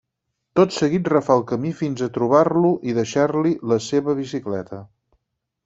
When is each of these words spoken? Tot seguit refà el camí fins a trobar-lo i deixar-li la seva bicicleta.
Tot 0.59 0.71
seguit 0.77 1.09
refà 1.13 1.35
el 1.39 1.43
camí 1.51 1.73
fins 1.81 2.01
a 2.05 2.09
trobar-lo 2.17 2.73
i 2.93 2.97
deixar-li 3.01 3.55
la 3.73 3.79
seva 3.91 4.19
bicicleta. 4.25 4.81